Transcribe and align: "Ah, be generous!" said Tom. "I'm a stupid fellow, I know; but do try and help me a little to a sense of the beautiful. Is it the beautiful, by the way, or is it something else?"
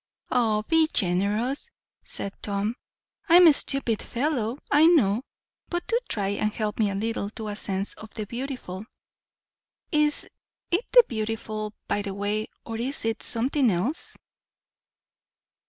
"Ah, 0.31 0.63
be 0.63 0.87
generous!" 0.91 1.69
said 2.03 2.33
Tom. 2.41 2.75
"I'm 3.29 3.45
a 3.45 3.53
stupid 3.53 4.01
fellow, 4.01 4.57
I 4.71 4.87
know; 4.87 5.21
but 5.69 5.85
do 5.85 5.99
try 6.09 6.29
and 6.29 6.51
help 6.51 6.79
me 6.79 6.89
a 6.89 6.95
little 6.95 7.29
to 7.29 7.49
a 7.49 7.55
sense 7.55 7.93
of 7.93 8.09
the 8.15 8.25
beautiful. 8.25 8.87
Is 9.91 10.27
it 10.71 10.85
the 10.91 11.03
beautiful, 11.07 11.75
by 11.87 12.01
the 12.01 12.15
way, 12.15 12.47
or 12.65 12.77
is 12.77 13.05
it 13.05 13.21
something 13.21 13.69
else?" 13.69 14.17